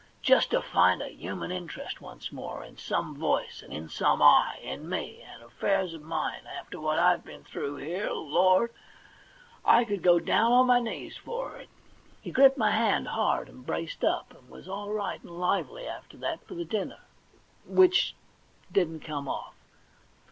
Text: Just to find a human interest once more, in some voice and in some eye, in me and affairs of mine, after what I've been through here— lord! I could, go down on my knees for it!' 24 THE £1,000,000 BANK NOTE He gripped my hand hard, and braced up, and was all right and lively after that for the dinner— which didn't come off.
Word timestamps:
Just 0.23 0.49
to 0.49 0.63
find 0.63 0.99
a 0.99 1.13
human 1.13 1.51
interest 1.51 2.01
once 2.01 2.31
more, 2.31 2.63
in 2.63 2.75
some 2.75 3.15
voice 3.15 3.61
and 3.61 3.71
in 3.71 3.87
some 3.87 4.19
eye, 4.19 4.57
in 4.63 4.89
me 4.89 5.21
and 5.31 5.43
affairs 5.43 5.93
of 5.93 6.01
mine, 6.01 6.41
after 6.57 6.81
what 6.81 6.97
I've 6.97 7.23
been 7.23 7.43
through 7.43 7.75
here— 7.75 8.09
lord! 8.11 8.73
I 9.63 9.83
could, 9.85 10.01
go 10.01 10.17
down 10.17 10.51
on 10.53 10.65
my 10.65 10.79
knees 10.79 11.17
for 11.17 11.51
it!' 11.57 11.69
24 11.69 11.69
THE 11.69 11.69
£1,000,000 11.69 11.95
BANK 12.01 12.07
NOTE 12.07 12.23
He 12.23 12.31
gripped 12.31 12.57
my 12.57 12.71
hand 12.71 13.07
hard, 13.09 13.47
and 13.47 13.63
braced 13.63 14.03
up, 14.03 14.33
and 14.35 14.49
was 14.49 14.67
all 14.67 14.89
right 14.89 15.21
and 15.21 15.39
lively 15.39 15.85
after 15.87 16.17
that 16.17 16.43
for 16.47 16.55
the 16.55 16.65
dinner— 16.65 17.01
which 17.67 18.15
didn't 18.73 19.01
come 19.03 19.27
off. 19.27 19.53